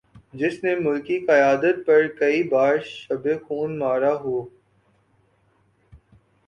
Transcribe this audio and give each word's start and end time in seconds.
جس 0.33 0.53
نے 0.63 0.73
ملکی 0.75 1.17
قیادت 1.25 1.85
پر 1.85 2.07
کئی 2.19 2.41
بار 2.49 2.77
شب 2.85 3.27
خون 3.45 3.77
مارا 3.79 4.13
ہو 4.21 4.35